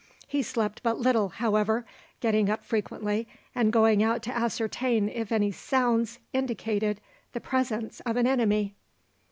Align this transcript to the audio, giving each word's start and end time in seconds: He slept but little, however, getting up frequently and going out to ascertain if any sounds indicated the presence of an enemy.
He 0.27 0.41
slept 0.41 0.81
but 0.81 0.97
little, 0.99 1.29
however, 1.29 1.85
getting 2.21 2.49
up 2.49 2.63
frequently 2.63 3.27
and 3.53 3.71
going 3.71 4.01
out 4.01 4.23
to 4.23 4.35
ascertain 4.35 5.07
if 5.07 5.31
any 5.31 5.51
sounds 5.51 6.17
indicated 6.33 6.99
the 7.33 7.39
presence 7.39 7.99
of 7.99 8.17
an 8.17 8.25
enemy. 8.25 8.73